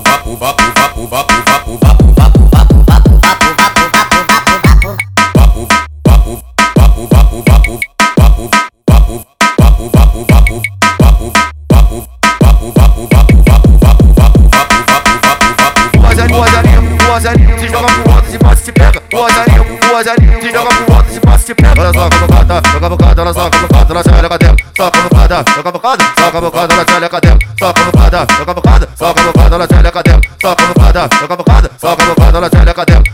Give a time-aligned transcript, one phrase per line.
[0.00, 1.41] vapo, vapo, vapo, vapo, uva.
[22.82, 26.84] soca bocada, ela soca bocada na xereca dela, soca bocada, soca bocada, soca bocada na
[26.84, 31.70] xereca dela, soca bocada, soca bocada, soca bocada na xereca dela, soca bocada, soca bocada,
[31.78, 33.11] soca bocada na xereca dela.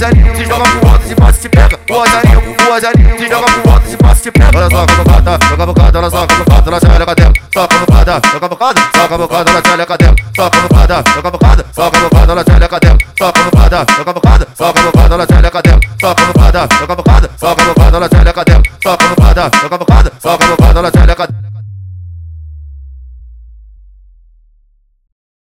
[0.00, 1.78] azarinho, se joga pro alto, se passa, se pega.
[1.90, 4.44] O azarinho, o azarinho, joga pro alto, se passa de pé.
[4.54, 7.32] Olha só como canta, joga cada, olha só como canta, na xereca dela.
[7.54, 10.16] Só como canta, joga cada, só como canta, na xereca dela.
[10.36, 12.98] Só como canta, joga cada, só como canta, na xereca dela.
[13.18, 15.80] Só como canta, joga cada, só como canta, na xereca dela.
[16.00, 18.62] Só como canta, joga cada, só como canta, na xereca dela.
[18.82, 21.49] Só como canta, joga bocada, só como canta, na xereca dela.